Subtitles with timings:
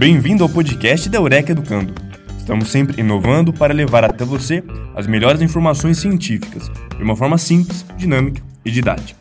[0.00, 1.92] Bem-vindo ao podcast da Eureka Educando.
[2.38, 4.64] Estamos sempre inovando para levar até você
[4.96, 9.20] as melhores informações científicas de uma forma simples, dinâmica e didática.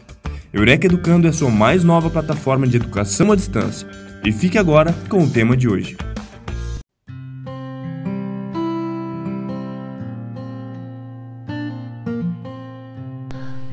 [0.54, 3.86] Eureka Educando é a sua mais nova plataforma de educação à distância.
[4.24, 5.98] E fique agora com o tema de hoje.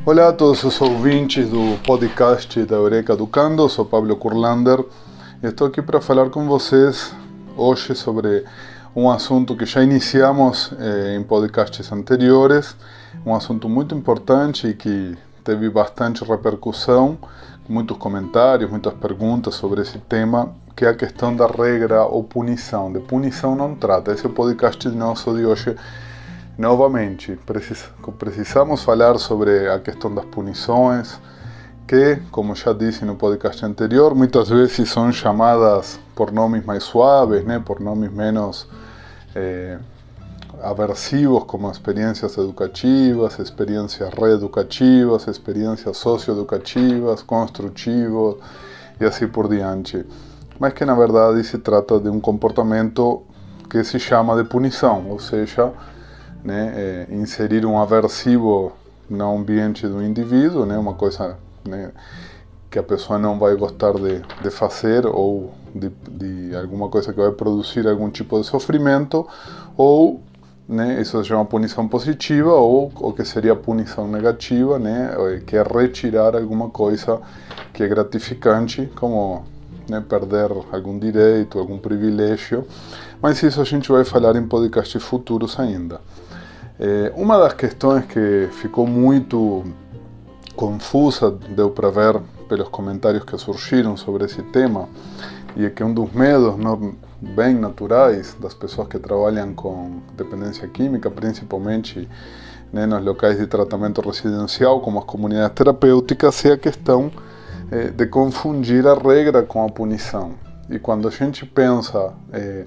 [0.04, 4.84] Olá a todos os ouvintes do podcast da Eureka Educando, sou Pablo Kurlander
[5.46, 7.14] Estou aqui para falar com vocês
[7.56, 8.44] hoje sobre
[8.96, 12.76] um assunto que já iniciamos eh, em podcasts anteriores,
[13.24, 17.16] um assunto muito importante e que teve bastante repercussão,
[17.68, 22.92] muitos comentários, muitas perguntas sobre esse tema, que é a questão da regra ou punição.
[22.92, 24.10] De punição não trata.
[24.10, 25.76] Esse é o podcast nosso de hoje.
[26.58, 27.38] Novamente,
[28.18, 31.20] precisamos falar sobre a questão das punições
[31.86, 37.44] que, como já disse no podcast anterior, muitas vezes são chamadas por nomes mais suaves,
[37.64, 38.66] por nomes menos
[39.34, 39.78] eh,
[40.62, 48.36] aversivos, como experiências educativas, experiências reeducativas, experiências socioeducativas, construtivas
[49.00, 50.04] e assim por diante.
[50.58, 53.22] Mas que na verdade se trata de um comportamento
[53.70, 55.72] que se chama de punição, ou seja,
[56.48, 58.72] é, inserir um aversivo
[59.08, 61.36] no ambiente do indivíduo, uma coisa
[61.68, 61.92] né,
[62.70, 67.20] que a pessoa não vai gostar de, de fazer ou de, de, alguma coisa que
[67.20, 69.26] vai produzir algum tipo de sofrimento,
[69.76, 70.20] ou
[70.68, 75.10] né, isso se chama punição positiva, ou o que seria punição negativa, né,
[75.46, 77.20] que é retirar alguma coisa
[77.72, 79.44] que é gratificante, como
[79.88, 82.66] né, perder algum direito, algum privilégio.
[83.22, 86.00] Mas isso a gente vai falar em podcasts futuros ainda.
[86.78, 89.64] É, uma das questões que ficou muito
[90.56, 94.88] confusa, deu para ver pelos comentários que surgiram sobre esse tema,
[95.54, 100.66] e é que um dos medos não, bem naturais das pessoas que trabalham com dependência
[100.68, 102.08] química, principalmente
[102.72, 107.10] né, nos locais de tratamento residencial, como as comunidades terapêuticas, é a questão
[107.70, 110.32] eh, de confundir a regra com a punição.
[110.68, 112.64] E quando a gente pensa eh,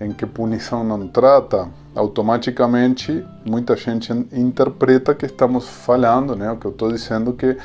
[0.00, 6.66] em que punição não trata, automaticamente muita gente interpreta que estamos falando, né, o que
[6.66, 7.56] eu estou dizendo que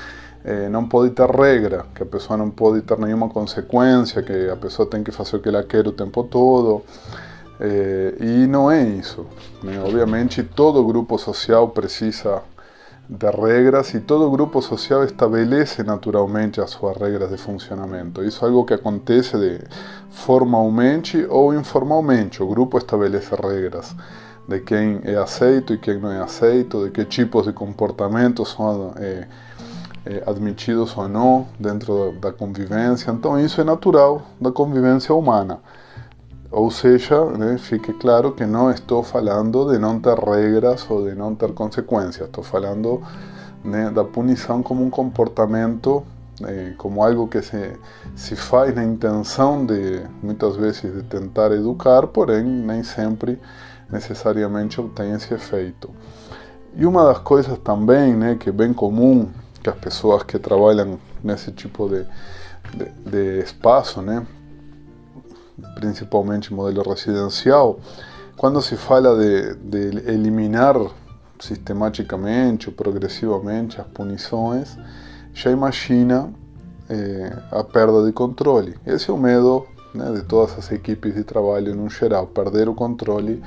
[0.44, 4.56] eh, não pode ter regra, que a pessoa não pode ter nenhuma consequência, que a
[4.56, 6.82] pessoa tem que fazer o que ela quer o tempo todo.
[7.60, 9.26] Eh, e não é isso.
[9.62, 9.80] Né?
[9.80, 12.42] Obviamente, todo grupo social precisa
[13.08, 18.24] de regras e todo grupo social estabelece naturalmente as suas regras de funcionamento.
[18.24, 19.60] Isso é algo que acontece de
[20.10, 22.42] formalmente ou informalmente.
[22.42, 23.96] O grupo estabelece regras
[24.48, 28.94] de quem é aceito e quem não é aceito, de que tipos de comportamentos são
[28.98, 29.28] é,
[30.06, 33.12] é, admitidos ou não dentro da convivência.
[33.12, 35.60] Então isso é natural da convivência humana.
[36.54, 41.16] Ou seja, né, fique claro que não estou falando de não ter regras ou de
[41.16, 42.28] não ter consequências.
[42.28, 43.02] Estou falando
[43.64, 46.04] né, da punição como um comportamento,
[46.44, 47.74] eh, como algo que se,
[48.16, 53.40] se faz na intenção de, muitas vezes, de tentar educar, porém nem sempre
[53.92, 55.90] necessariamente obtém esse efeito.
[56.76, 59.28] E uma das coisas também né, que é bem comum
[59.64, 62.06] que as pessoas que trabalham nesse tipo de,
[62.76, 64.24] de, de espaço, né,
[65.76, 67.80] principalmente modelo residencial,
[68.36, 70.76] quando se fala de, de eliminar
[71.40, 74.78] sistematicamente ou progressivamente as punições,
[75.34, 76.32] já imagina
[76.90, 78.76] eh, a perda de controle.
[78.86, 82.74] Esse é o medo né, de todas as equipes de trabalho no geral, perder o
[82.74, 83.42] controle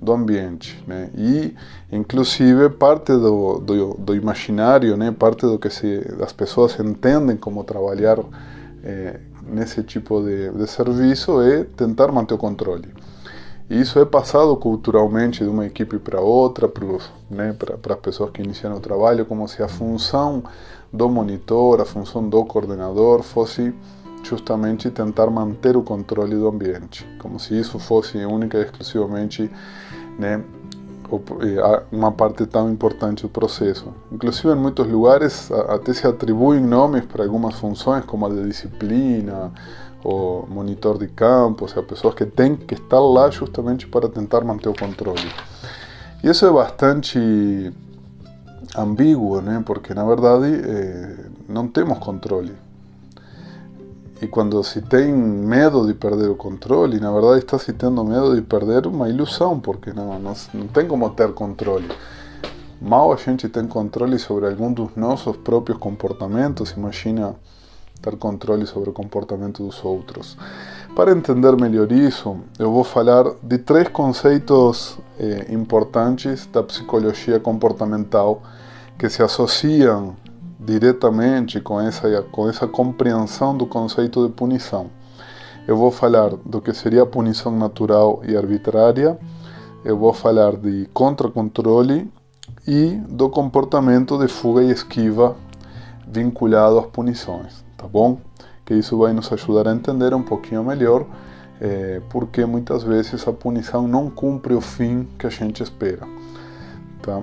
[0.00, 0.82] do ambiente.
[0.86, 1.10] Né?
[1.16, 1.54] E,
[1.90, 7.64] inclusive, parte do, do, do imaginário, né, parte do que se, as pessoas entendem como
[7.64, 8.18] trabalhar
[8.84, 12.88] eh, nesse tipo de, de serviço é tentar manter o controle.
[13.68, 16.82] E isso é passado culturalmente de uma equipe para outra, para
[17.28, 17.56] né,
[17.90, 20.44] as pessoas que iniciam o trabalho, como se a função
[20.92, 23.74] do monitor, a função do coordenador fosse
[24.22, 29.50] justamente tentar manter o controle do ambiente, como se isso fosse única e exclusivamente
[30.18, 30.42] né,
[31.92, 33.92] uma parte tão importante do processo.
[34.10, 39.52] Inclusive, em muitos lugares, até se atribuem nomes para algumas funções, como a de disciplina
[40.04, 44.42] ou monitor de campo, ou seja, pessoas que têm que estar lá justamente para tentar
[44.42, 45.30] manter o controle.
[46.22, 47.72] E isso é bastante
[48.76, 49.62] ambíguo, né?
[49.64, 51.16] porque na verdade eh,
[51.48, 52.52] não temos controle.
[54.20, 58.34] E quando se tem medo de perder o controle, na verdade está se tendo medo
[58.34, 61.88] de perder uma ilusão, porque não, não, não tem como ter controle.
[62.80, 67.34] Mal a gente tem controle sobre algum dos nossos próprios comportamentos, imagina
[68.00, 70.36] ter controle sobre o comportamento dos outros.
[70.94, 78.42] Para entender melhor isso, eu vou falar de três conceitos eh, importantes da psicologia comportamental
[78.98, 80.16] que se associam
[80.58, 84.90] diretamente com essa, com essa compreensão do conceito de punição.
[85.66, 89.18] Eu vou falar do que seria a punição natural e arbitrária,
[89.84, 92.10] eu vou falar de contra-controle
[92.66, 95.36] e do comportamento de fuga e esquiva
[96.06, 98.18] vinculado às punições, tá bom?
[98.64, 101.06] Que isso vai nos ajudar a entender um pouquinho melhor
[101.60, 106.06] é, porque muitas vezes a punição não cumpre o fim que a gente espera,
[107.02, 107.22] tá?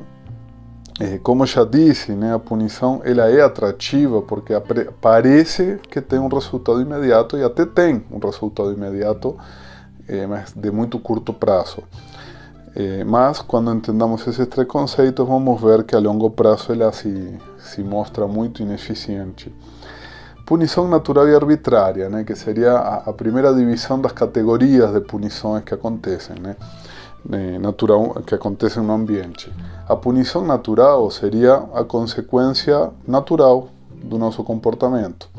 [0.99, 4.53] É, como já disse, né, a punição ela é atrativa porque
[5.01, 9.35] parece que tem um resultado imediato e até tem um resultado imediato,
[10.07, 11.83] é, mas de muito curto prazo.
[12.75, 17.39] Eh, mas quando entendamos esses três conceitos, vamos ver que a longo prazo ela se,
[17.59, 19.53] se mostra muito ineficiente.
[20.45, 25.63] Punição natural e arbitrária, né, que seria a, a primeira divisão das categorias de punições
[25.63, 26.55] que acontecem, né,
[27.59, 29.51] natural, que acontecem no ambiente.
[29.87, 33.69] A punição natural seria a consequência natural
[34.03, 35.29] do nosso comportamento.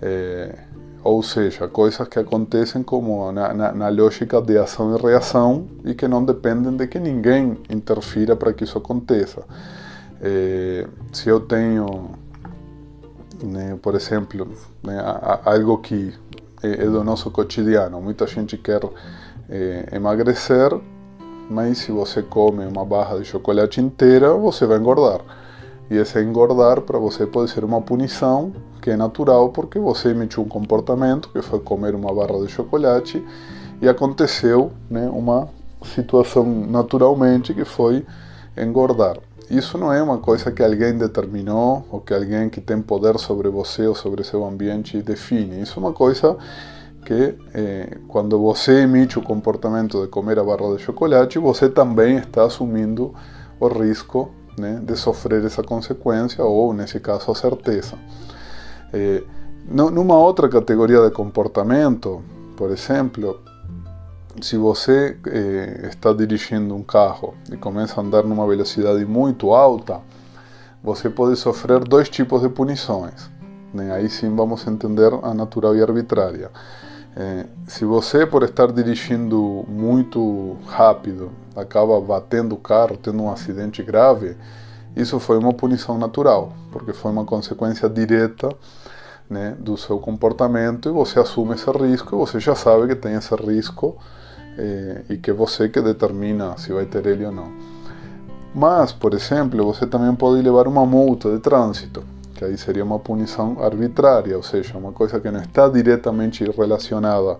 [0.00, 0.58] É,
[1.04, 5.94] ou seja, coisas que acontecem como na, na, na, lógica de ação e reação e
[5.94, 9.42] que não dependem de que ninguém interfira para que isso aconteça.
[10.20, 12.10] É, se eu tenho,
[13.42, 14.48] né, por exemplo,
[14.82, 15.02] né,
[15.44, 16.14] algo que
[16.62, 18.82] é, do nosso cotidiano, muita gente quer
[19.50, 20.72] é, emagrecer,
[21.48, 25.20] mas se você come uma barra de chocolate inteira, você vai engordar.
[25.90, 30.42] E esse engordar para você pode ser uma punição que é natural porque você emitiu
[30.42, 33.22] um comportamento que foi comer uma barra de chocolate
[33.80, 35.48] e aconteceu né, uma
[35.84, 38.04] situação naturalmente que foi
[38.56, 39.18] engordar.
[39.50, 43.48] Isso não é uma coisa que alguém determinou ou que alguém que tem poder sobre
[43.50, 45.60] você ou sobre seu ambiente define.
[45.60, 46.38] Isso é uma coisa
[47.04, 52.18] que eh, quando você emite o comportamento de comer a barra de chocolate, você também
[52.18, 53.14] está assumindo
[53.58, 57.96] o risco né, de sofrer essa consequência ou, nesse caso, a certeza.
[58.92, 59.22] Eh,
[59.68, 62.22] numa outra categoria de comportamento,
[62.56, 63.40] por exemplo,
[64.40, 70.00] se você eh, está dirigindo um carro e começa a andar numa velocidade muito alta,
[70.82, 73.30] você pode sofrer dois tipos de punições.
[73.72, 73.92] Né?
[73.92, 76.50] Aí sim vamos entender a natural e arbitrária.
[77.14, 83.82] Eh, se você, por estar dirigindo muito rápido, acaba batendo o carro, tendo um acidente
[83.82, 84.36] grave,
[84.96, 88.48] isso foi uma punição natural, porque foi uma consequência direta
[89.28, 93.14] né, do seu comportamento e você assume esse risco e você já sabe que tem
[93.14, 93.96] esse risco
[94.58, 97.52] eh, e que é você que determina se vai ter ele ou não.
[98.54, 102.04] Mas, por exemplo, você também pode levar uma multa de trânsito,
[102.42, 107.38] que aí seria uma punição arbitrária, ou seja, uma coisa que não está diretamente relacionada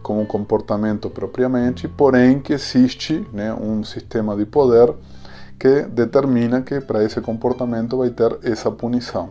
[0.00, 4.94] com o comportamento propriamente, porém que existe né, um sistema de poder
[5.58, 9.30] que determina que para esse comportamento vai ter essa punição.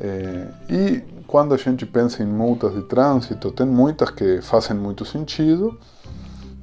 [0.00, 5.04] É, e quando a gente pensa em multas de trânsito, tem muitas que fazem muito
[5.04, 5.78] sentido,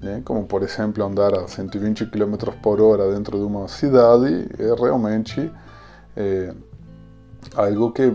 [0.01, 0.21] né?
[0.25, 5.51] como por exemplo andar a 120 km por hora dentro de uma cidade é realmente
[6.15, 6.53] é,
[7.55, 8.13] algo que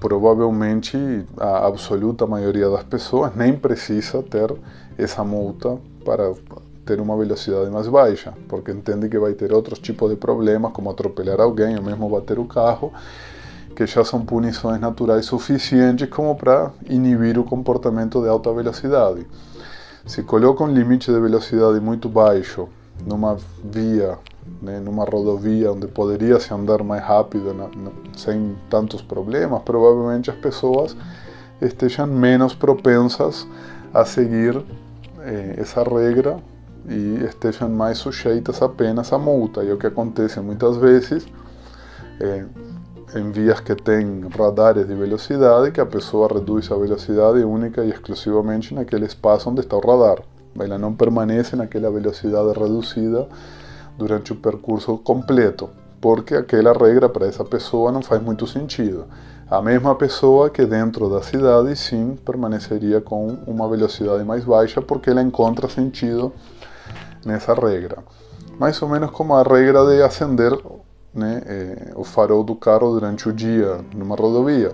[0.00, 0.96] provavelmente
[1.36, 4.54] a absoluta maioria das pessoas nem precisa ter
[4.96, 6.32] essa multa para
[6.84, 10.90] ter uma velocidade mais baixa, porque entende que vai ter outros tipos de problemas, como
[10.90, 12.92] atropelar alguém ou mesmo bater o carro,
[13.76, 19.26] que já são punições naturais suficientes como para inibir o comportamento de alta velocidade.
[20.06, 22.68] Se coloca um limite de velocidade muito baixo
[23.06, 24.18] numa via,
[24.62, 30.30] né, numa rodovia onde poderia se andar mais rápido, na, na, sem tantos problemas, provavelmente
[30.30, 30.96] as pessoas
[31.60, 33.46] estejam menos propensas
[33.92, 34.62] a seguir
[35.20, 36.38] eh, essa regra
[36.88, 39.62] e estejam mais sujeitas apenas à multa.
[39.62, 41.26] E é o que acontece muitas vezes.
[42.20, 42.44] Eh,
[43.14, 47.90] em vias que têm radares de velocidade, que a pessoa reduz a velocidade única e
[47.90, 50.22] exclusivamente naquele espaço onde está o radar.
[50.58, 53.26] Ela não permanece naquela velocidade reduzida
[53.98, 55.68] durante o percurso completo,
[56.00, 59.06] porque aquela regra para essa pessoa não faz muito sentido.
[59.50, 65.10] A mesma pessoa que dentro da cidade sim permaneceria com uma velocidade mais baixa porque
[65.10, 66.32] ela encontra sentido
[67.24, 67.98] nessa regra.
[68.58, 70.52] Mais ou menos como a regra de acender
[71.14, 74.72] né, é, o farol do carro durante o dia numa rodovia.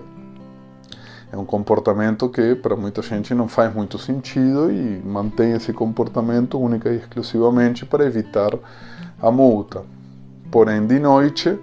[1.31, 6.59] É um comportamento que para muita gente não faz muito sentido e mantém esse comportamento
[6.59, 8.51] única e exclusivamente para evitar
[9.21, 9.83] a multa.
[10.51, 11.57] Porém, de noite,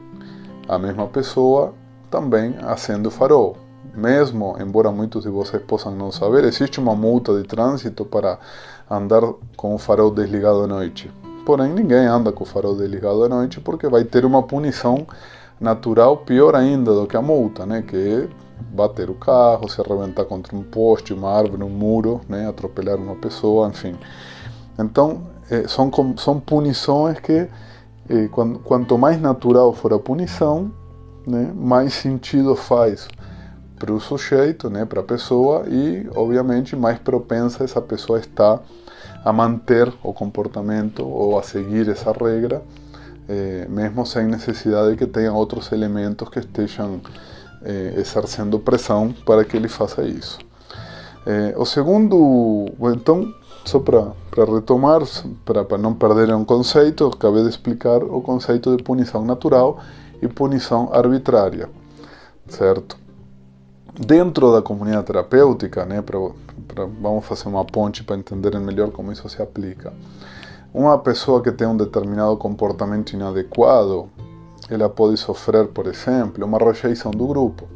[0.68, 1.74] a mesma pessoa
[2.10, 3.56] também acende o farol.
[3.94, 8.38] mesmo, embora muitos de vocês possam não saber, existe uma multa de trânsito para
[8.90, 9.22] andar
[9.56, 11.10] com o farol desligado à noite.
[11.44, 15.06] Porém, ninguém anda com o farol desligado à noite porque vai ter uma punição
[15.60, 17.82] natural pior ainda do que a multa, né?
[17.82, 18.28] Que é
[18.70, 22.48] bater o carro, se arrebentar contra um poste, uma árvore, um muro, né?
[22.48, 23.94] atropelar uma pessoa, enfim.
[24.78, 27.48] Então, eh, são, são punições que,
[28.08, 30.70] eh, quando, quanto mais natural for a punição,
[31.26, 31.52] né?
[31.54, 33.08] mais sentido faz
[33.78, 34.84] para o sujeito, né?
[34.84, 38.60] para a pessoa, e, obviamente, mais propensa essa pessoa está
[39.24, 42.62] a manter o comportamento ou a seguir essa regra,
[43.28, 47.00] eh, mesmo sem necessidade de que tenha outros elementos que estejam
[47.96, 50.36] exercendo pressão para que ele faça isso.
[51.56, 53.32] O segundo, então,
[53.64, 54.12] só para
[54.52, 55.02] retomar,
[55.44, 59.78] para não perder um conceito, acabei de explicar o conceito de punição natural
[60.20, 61.68] e punição arbitrária,
[62.48, 62.96] certo?
[63.98, 66.18] Dentro da comunidade terapêutica, né, pra,
[66.66, 69.92] pra, vamos fazer uma ponte para entender melhor como isso se aplica.
[70.72, 74.08] Uma pessoa que tem um determinado comportamento inadequado,
[74.70, 77.68] ela pode sofrer, por exemplo, uma rejeição do grupo.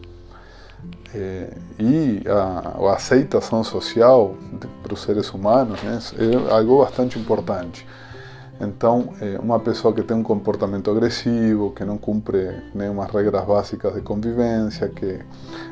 [1.18, 4.34] É, e a, a, aceitação social
[4.82, 7.86] para os seres humanos né, é algo bastante importante.
[8.60, 13.94] Então, é, uma pessoa que tem um comportamento agressivo, que não cumpre nenhuma regras básicas
[13.94, 15.18] de convivência, que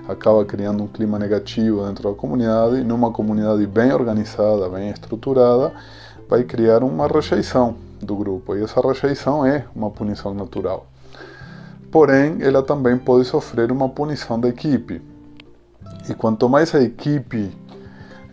[0.08, 5.74] acaba criando um clima negativo dentro da comunidade, numa comunidade bem organizada, bem estruturada,
[6.26, 8.56] vai criar uma rejeição do grupo.
[8.56, 10.86] E essa rejeição é uma punição natural
[11.94, 15.00] porém ela também pode sofrer uma punição da equipe.
[16.08, 17.50] E quanto mais a equipe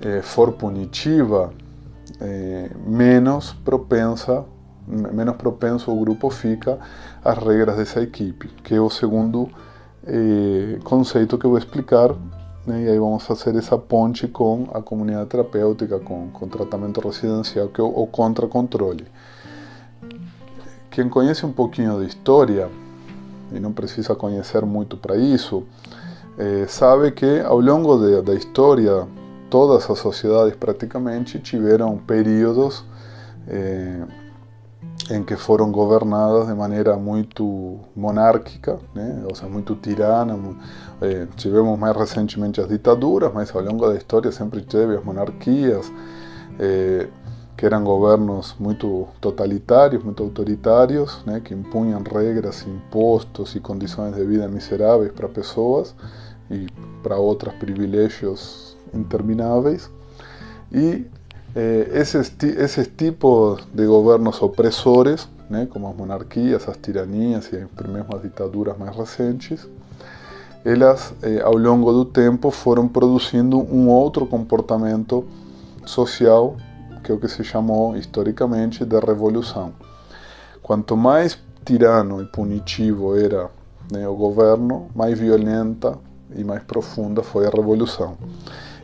[0.01, 1.53] eh, for punitiva,
[2.19, 4.43] eh, menos propensa,
[4.87, 6.79] menos propenso o grupo fica
[7.23, 9.49] às regras dessa equipe, que é o segundo
[10.05, 12.15] eh, conceito que eu vou explicar.
[12.65, 12.83] Né?
[12.83, 17.79] E aí vamos fazer essa ponte com a comunidade terapêutica, com, com tratamento residencial, que
[17.79, 19.05] é o, contra-controle.
[20.89, 22.69] Quem conhece um pouquinho de história
[23.51, 25.63] e não precisa conhecer muito para isso,
[26.37, 29.07] é, sabe que ao longo de, da história
[29.49, 32.85] todas as sociedades praticamente tiveram períodos
[33.47, 34.01] é,
[35.09, 39.23] em que foram governadas de maneira muito monárquica, né?
[39.27, 40.37] ou seja, muito tirana.
[41.01, 45.91] É, tivemos mais recentemente as ditaduras, mas ao longo da história sempre teve as monarquias.
[46.59, 47.07] É,
[47.61, 54.25] que eram governos muito totalitários, muito autoritários, né, que impunham regras, impostos e condições de
[54.25, 55.93] vida miseráveis para pessoas
[56.49, 56.65] e
[57.03, 59.91] para outras privilégios intermináveis.
[60.71, 61.05] E
[61.55, 68.15] eh, esses, esses tipos de governos opressores, né, como as monarquias, as tiranias e mesmo
[68.15, 69.69] as ditaduras mais recentes,
[70.65, 75.23] elas, eh, ao longo do tempo, foram produzindo um outro comportamento
[75.85, 76.57] social
[77.03, 79.73] que é o que se chamou historicamente de revolução.
[80.61, 83.49] Quanto mais tirano e punitivo era
[83.91, 85.97] né, o governo, mais violenta
[86.35, 88.17] e mais profunda foi a revolução.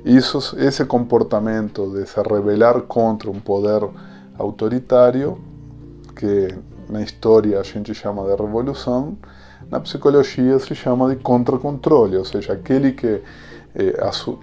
[0.06, 3.88] Isso, esse comportamento de se rebelar contra um poder
[4.38, 5.38] autoritário,
[6.16, 6.54] que
[6.90, 9.18] na história a gente chama de revolução,
[9.70, 13.22] na psicologia se chama de contra-controle, ou seja, aquele que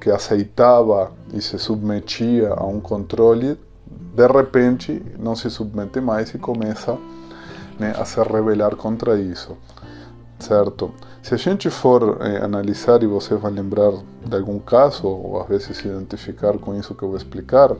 [0.00, 3.59] que aceitava e se submetia a um controle,
[4.14, 6.97] de repente não se submete mais e começa
[7.79, 9.57] né, a se rebelar contra isso,
[10.38, 10.93] certo?
[11.21, 13.93] Se a gente for eh, analisar e você vai lembrar
[14.25, 17.75] de algum caso, ou às vezes se identificar com isso que eu vou explicar,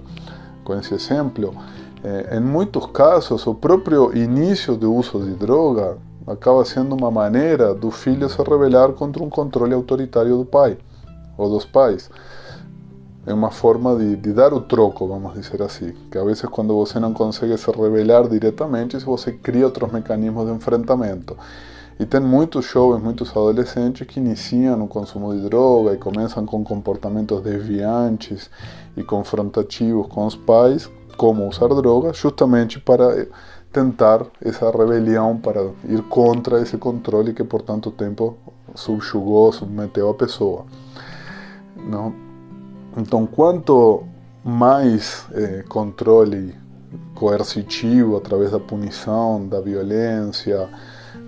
[0.65, 1.55] com esse exemplo,
[2.03, 7.75] eh, em muitos casos o próprio início do uso de droga acaba sendo uma maneira
[7.75, 10.79] do filho se rebelar contra um controle autoritário do pai
[11.37, 12.11] ou dos pais.
[13.27, 15.95] É uma forma de, de, dar o troco, vamos dizer assim.
[16.11, 20.53] Que a vezes, quando você não consegue se revelar diretamente, você cria outros mecanismos de
[20.53, 21.37] enfrentamento.
[21.99, 26.63] E tem muitos jovens, muitos adolescentes que iniciam o consumo de droga e começam com
[26.65, 28.51] comportamentos desviantes
[28.97, 33.27] e confrontativos com os pais, como usar droga, justamente para
[33.73, 38.37] tentar essa rebelião, para ir contra esse controle que por tanto tempo
[38.75, 40.67] subjugou, submeteu a pessoa.
[41.85, 42.15] Não?
[42.97, 44.05] Então, quanto
[44.45, 46.55] mais eh, controle
[47.15, 50.69] coercitivo através da punição, da violência,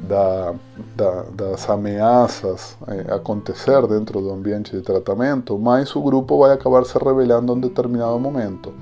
[0.03, 0.55] da,
[0.95, 6.85] da, das ameaças eh, acontecer dentro do ambiente de tratamento, mais o grupo vai acabar
[6.85, 8.73] se rebelando em determinado momento.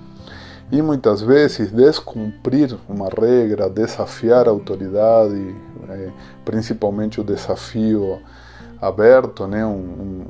[0.72, 5.54] E muitas vezes descumprir uma regra, desafiar a autoridade,
[5.88, 6.10] eh,
[6.44, 8.18] principalmente o desafio
[8.86, 9.64] aberto, né?
[9.64, 9.70] Um,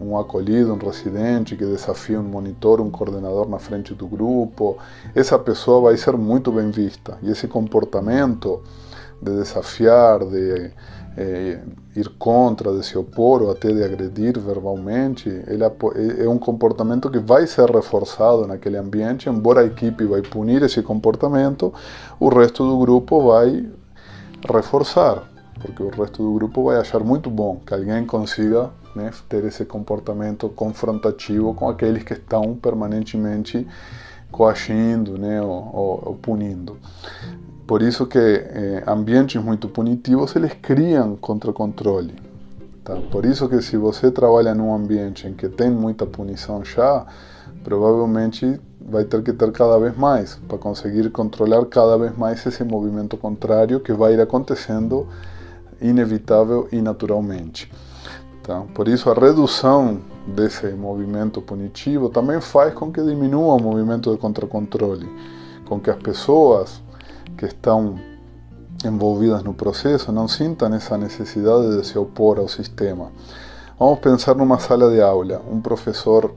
[0.00, 4.78] um, um, acolhido, um residente que desafia um monitor, um coordenador na frente do grupo,
[5.14, 7.18] essa pessoa vai ser muito bem vista.
[7.22, 8.62] E esse comportamento
[9.20, 10.70] de desafiar, de
[11.16, 11.60] é,
[11.94, 15.62] ir contra, de se opor ou até de agredir verbalmente, ele
[16.18, 20.82] é um comportamento que vai ser reforçado naquele ambiente, embora a equipe vai punir esse
[20.82, 21.72] comportamento,
[22.18, 23.68] o resto do grupo vai
[24.52, 25.22] reforçar,
[25.60, 29.64] porque o resto do grupo vai achar muito bom que alguém consiga né, ter esse
[29.64, 33.66] comportamento confrontativo com aqueles que estão permanentemente
[34.30, 36.76] coagindo né, ou, ou, ou punindo.
[37.66, 42.14] Por isso que eh, ambientes muito punitivos eles criam contra-controle.
[42.84, 42.94] Tá?
[43.10, 47.06] Por isso que se você trabalha num ambiente em que tem muita punição já,
[47.62, 52.62] provavelmente vai ter que ter cada vez mais para conseguir controlar cada vez mais esse
[52.62, 55.08] movimento contrário que vai ir acontecendo
[55.80, 57.70] inevitável e naturalmente.
[58.42, 58.62] Tá?
[58.74, 64.18] Por isso a redução desse movimento punitivo também faz com que diminua o movimento de
[64.18, 65.08] contra-controle,
[65.66, 66.82] com que as pessoas
[67.36, 67.98] que estão
[68.84, 73.10] envolvidas no processo não sintam essa necessidade de se opor ao sistema.
[73.78, 76.34] Vamos pensar numa sala de aula, um professor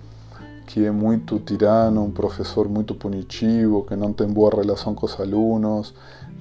[0.65, 5.19] que é muito tirano, um professor muito punitivo, que não tem boa relação com os
[5.19, 5.93] alunos,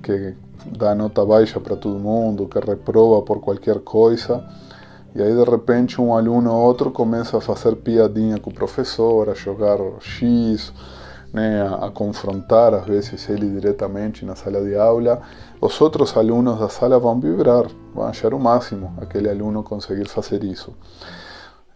[0.03, 0.35] que
[0.77, 4.45] dá nota baixa para todo mundo, que reprova por qualquer coisa.
[5.15, 9.31] E aí de repente um aluno ou outro começa a fazer piadinha com o professor,
[9.31, 10.73] a jogar X,
[11.33, 15.23] né, a, a, confrontar às vezes ele diretamente na sala de aula,
[15.61, 20.45] os outros alunos da sala vão vibrar, vão achar o máximo aquele aluno conseguir fazer
[20.45, 20.75] isso.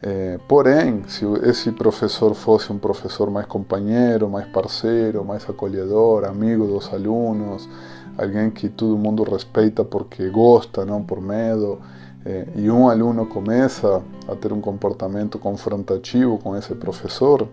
[0.03, 6.67] É, porém, se esse professor fosse um professor mais companheiro, mais parceiro, mais acolhedor, amigo
[6.67, 7.69] dos alunos,
[8.17, 11.79] alguém que todo mundo respeita porque gosta, não por medo,
[12.55, 17.49] e um aluno começa a ter um comportamento confrontativo com esse professor,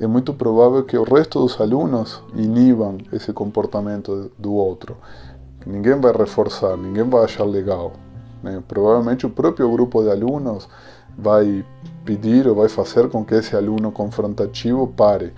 [0.00, 4.96] é muito provável que o resto dos alunos inibam esse comportamento do outro.
[5.64, 7.92] Ninguém vai reforçar, ninguém vai achar legal.
[8.42, 8.60] Né?
[8.66, 10.68] Provavelmente o próprio grupo de alunos
[11.16, 11.64] vai
[12.04, 15.32] pedir ou vai fazer com que esse aluno confrontativo pare.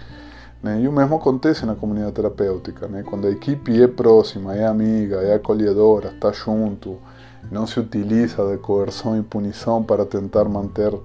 [0.65, 0.81] Né?
[0.81, 2.89] E o mesmo acontece na comunidade terapêutica.
[2.89, 3.03] Né?
[3.03, 6.99] Quando a equipe é próxima, é amiga, é acolhedora, está junto,
[7.53, 10.99] não se utiliza de coerção e punição para tentar manter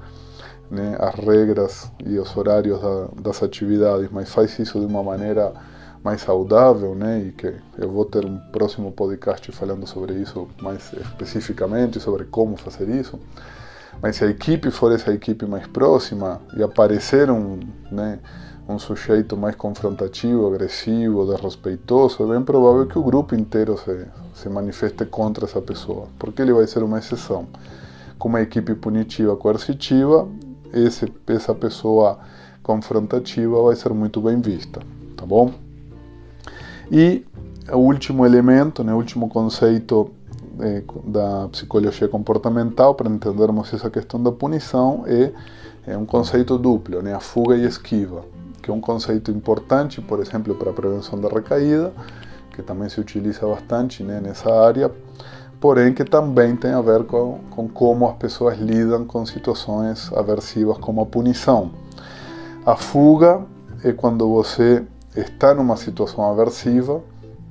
[0.72, 5.52] né, as regras e os horários da, das atividades, mas faz isso de uma maneira
[6.02, 10.94] mais saudável, né, e que eu vou ter um próximo podcast falando sobre isso mais
[10.94, 13.20] especificamente, sobre como fazer isso.
[14.02, 17.60] Mas se a equipe for essa equipe mais próxima e aparecer um,
[17.92, 18.20] né,
[18.70, 24.06] um sujeito mais confrontativo, agressivo, desrespeitoso, é bem provável que o grupo inteiro se,
[24.36, 27.48] se manifeste contra essa pessoa, porque ele vai ser uma exceção.
[28.20, 30.28] Com uma equipe punitiva coercitiva,
[30.72, 32.20] esse, essa pessoa
[32.62, 34.82] confrontativa vai ser muito bem vista,
[35.18, 35.52] tá bom?
[36.92, 37.26] E
[37.72, 40.12] o último elemento, né, o último conceito
[40.60, 45.32] é, da psicologia comportamental para entendermos essa questão da punição é,
[45.88, 48.24] é um conceito duplo, né, a fuga e esquiva,
[48.62, 51.94] que é um conceito importante, por exemplo, para a prevenção da recaída,
[52.52, 54.92] que também se utiliza bastante nessa área,
[55.60, 60.78] porém que também tem a ver com, com como as pessoas lidam com situações aversivas
[60.78, 61.72] como a punição.
[62.66, 63.42] A fuga
[63.84, 64.84] é quando você
[65.16, 67.02] está numa situação aversiva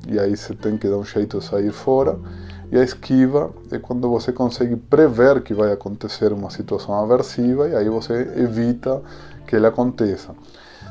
[0.06, 2.18] e aí você tem que dar um jeito de sair fora.
[2.70, 7.74] E a esquiva é quando você consegue prever que vai acontecer uma situação aversiva e
[7.74, 9.02] aí você evita
[9.46, 10.34] que ela aconteça.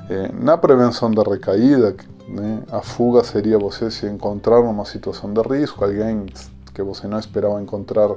[0.10, 1.96] É, na prevenção da recaída,
[2.28, 6.26] né, a fuga seria você se encontrar numa situação de risco, alguém
[6.74, 8.12] que você não esperava encontrar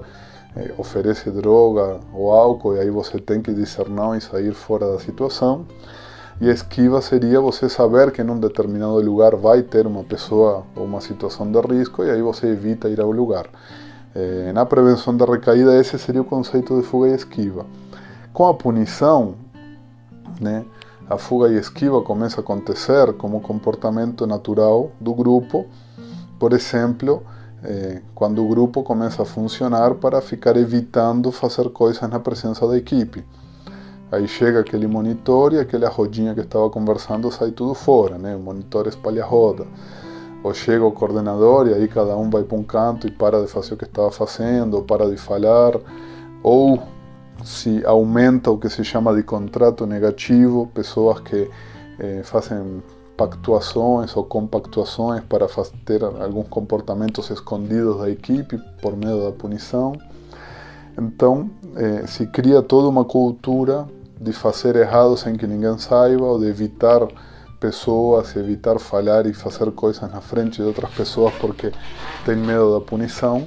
[0.56, 4.98] eh, oferece droga ou álcool e aí você tem que dizer e sair fora da
[4.98, 5.64] situação.
[6.40, 10.64] E a esquiva seria você saber que em um determinado lugar vai ter uma pessoa
[10.74, 13.46] ou uma situação de risco e aí você evita ir ao lugar.
[14.14, 17.64] Eh, na prevenção da recaída, esse seria o conceito de fuga e esquiva.
[18.32, 19.34] Com a punição,
[20.40, 20.64] né,
[21.10, 25.66] a fuga e esquiva começa a acontecer como comportamento natural do grupo.
[26.38, 27.24] Por exemplo,
[28.14, 33.24] quando o grupo começa a funcionar para ficar evitando fazer coisas na presença da equipe.
[34.12, 38.34] Aí chega aquele monitor e aquela rodinha que estava conversando sai tudo fora, né?
[38.36, 39.66] O monitor espalha roda.
[40.42, 43.48] Ou chega o coordenador e aí cada um vai para um canto e para de
[43.48, 45.74] fazer o que estava fazendo, ou para de falar,
[46.42, 46.80] ou
[47.44, 51.50] se aumenta o que se chama de contrato negativo, pessoas que
[51.98, 52.82] eh, fazem
[53.16, 55.46] pactuações ou compactuações para
[55.84, 59.92] ter alguns comportamentos escondidos da equipe por medo da punição.
[60.98, 63.86] Então, eh, se cria toda uma cultura
[64.20, 67.06] de fazer errado sem que ninguém saiba, ou de evitar
[67.60, 71.72] pessoas, evitar falar e fazer coisas na frente de outras pessoas porque
[72.24, 73.46] tem medo da punição.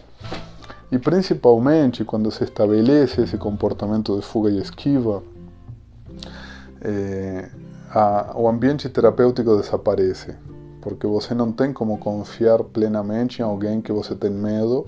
[0.94, 5.24] E principalmente quando se estabelece esse comportamento de fuga e esquiva,
[6.80, 7.50] eh,
[7.90, 10.36] a, o ambiente terapêutico desaparece,
[10.80, 14.86] porque você não tem como confiar plenamente em alguém que você tem medo.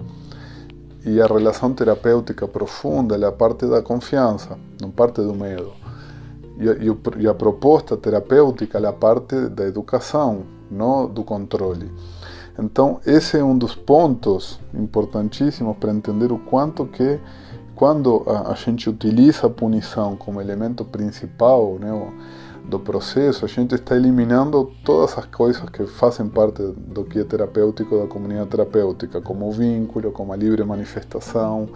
[1.04, 5.74] E a relação terapêutica profunda é a parte da confiança, não parte do medo.
[6.60, 11.92] E, e, e a proposta terapêutica é a parte da educação, não do controle.
[12.58, 17.20] Então, esse é um dos pontos importantíssimos para entender o quanto que
[17.76, 21.92] quando a, gente utiliza a punição como elemento principal né,
[22.64, 27.24] do processo, a gente está eliminando todas as coisas que fazem parte do que é
[27.26, 31.68] terapêutico da comunidade terapêutica, como o vínculo, como a livre manifestação,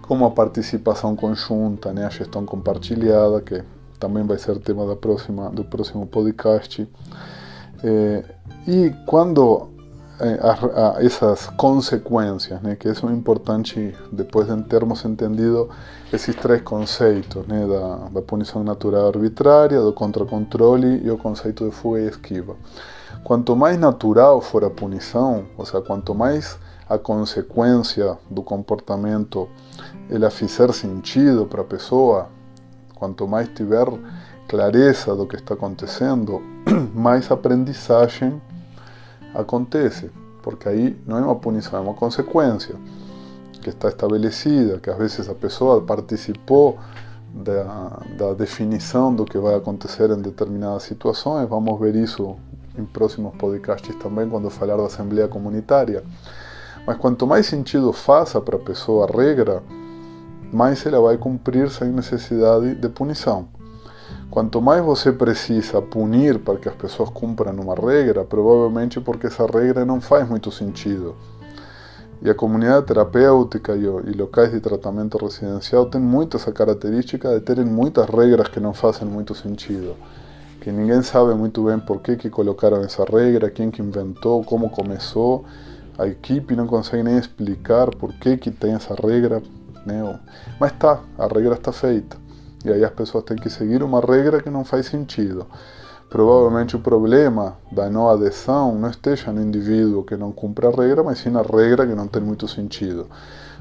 [0.00, 3.62] como a participação conjunta, né, a gestão compartilhada, que
[4.00, 6.88] também vai ser tema da próxima, do próximo podcast.
[7.84, 8.24] É,
[8.66, 9.68] e quando
[10.20, 15.68] a, a essas consequências, né, que é importante depois de termos entendido
[16.12, 21.70] esses três conceitos, né, da, da punição natural arbitrária, do contra-controle e o conceito de
[21.70, 22.56] fuga e esquiva.
[23.22, 29.48] Quanto mais natural for a punição, ou seja, quanto mais a consequência do comportamento
[30.10, 32.28] ela fizer sentido para a pessoa,
[32.94, 33.86] quanto mais tiver
[34.48, 36.40] clareza do que está acontecendo,
[36.94, 38.40] mais aprendizagem
[39.34, 40.10] acontece,
[40.42, 42.74] porque aí não é uma punição, é uma consequência
[43.60, 46.78] que está estabelecida, que às vezes a pessoa participou
[47.32, 51.48] da, definição do que vai acontecer em determinadas situações.
[51.48, 52.36] Vamos ver isso
[52.78, 56.02] em próximos podcasts também, quando falar da Assembleia Comunitária.
[56.86, 59.62] Mas quanto mais sentido faça para a pessoa a regra,
[60.52, 63.48] mais ela vai cumprir sem necessidade de punição.
[64.30, 69.46] Quanto mais você precisa punir para que as pessoas cumpram uma regra, provavelmente porque essa
[69.46, 71.16] regra não faz muito sentido.
[72.20, 77.40] E a comunidade terapêutica e, e locais de tratamento residencial têm muito essa característica de
[77.40, 79.96] terem muitas regras que não fazem muito sentido.
[80.60, 84.68] Que ninguém sabe muito bem por que, que colocaram essa regra, quem que inventou, como
[84.68, 85.46] começou.
[85.96, 89.40] A equipe não consegue nem explicar por que, que tem essa regra,
[89.86, 90.20] né?
[90.60, 92.27] Mas tá, a regra está feita.
[92.68, 95.46] E aí as pessoas têm que seguir uma regra que não faz sentido.
[96.08, 101.02] Provavelmente o problema da não adesão não esteja no indivíduo que não cumpre a regra,
[101.02, 103.06] mas sim na regra que não tem muito sentido.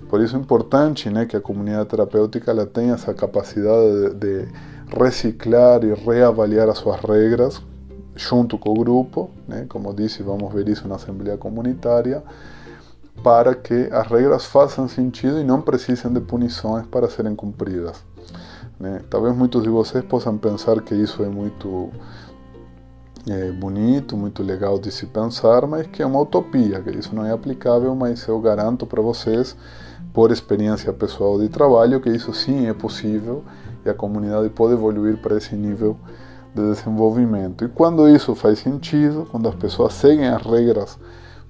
[0.10, 4.48] Por isso é importante né, que a comunidade terapêutica ela tenha essa capacidade de,
[4.88, 7.62] reciclar e reavaliar as suas regras
[8.16, 9.66] junto com o grupo, né?
[9.70, 12.24] como disse, vamos ver isso na Assembleia Comunitária,
[13.22, 18.04] para que as regras façam sentido e não precisem de punições para serem cumpridas.
[18.80, 19.02] Né?
[19.10, 21.90] Talvez muitos de vocês possam pensar que isso é muito
[23.28, 27.26] é, bonito, muito legal de se pensar, mas que é uma utopia, que isso não
[27.26, 29.56] é aplicável, mas eu garanto para vocês,
[30.14, 33.44] por experiência pessoal de trabalho, que isso sim é possível
[33.86, 35.98] e a comunidade pode evoluir para esse nível
[36.54, 37.66] de desenvolvimento.
[37.66, 40.98] E quando isso faz sentido, quando as pessoas seguem as regras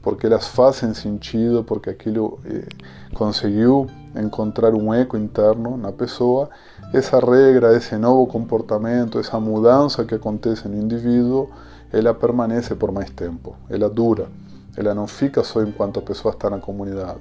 [0.08, 2.66] porque elas fazem sentido, porque aquilo eh,
[3.14, 6.50] conseguiu encontrar um eco interno na pessoa,
[6.94, 11.50] essa regra, esse novo comportamento, essa mudança que acontece no indivíduo,
[11.92, 14.28] ela permanece por mais tempo, ela dura,
[14.76, 17.20] ela não fica só enquanto a pessoa está na comunidade.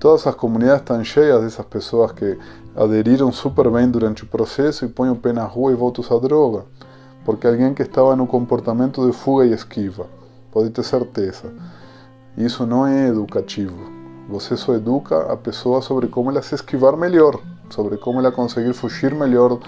[0.00, 2.38] Todas as comunidades estão cheias dessas pessoas que
[2.76, 6.64] aderiram super bem durante o processo e põem o pé rua e voltam a droga,
[7.24, 10.06] porque alguém que estava no comportamento de fuga e esquiva,
[10.50, 11.52] pode ter certeza.
[12.36, 13.78] Isso não é educativo.
[14.28, 18.72] Você só educa a pessoa sobre como ela se esquivar melhor, sobre como ela conseguir
[18.72, 19.58] fugir melhor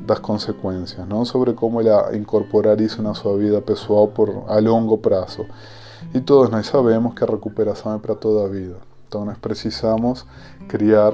[0.00, 4.98] das consequências, não sobre como ela incorporar isso na sua vida pessoal por a longo
[4.98, 5.46] prazo.
[6.14, 8.76] E todos nós sabemos que a recuperação é para toda a vida.
[9.08, 10.26] Então nós precisamos
[10.68, 11.12] criar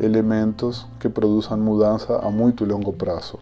[0.00, 3.38] elementos que produzam mudança a muito longo prazo.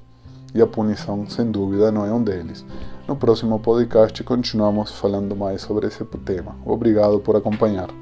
[0.55, 2.65] E a punição, sem dúvida, não é um deles.
[3.09, 6.55] No próximo podcast continuamos falando mais sobre esse tema.
[6.65, 8.02] Obrigado por acompanhar.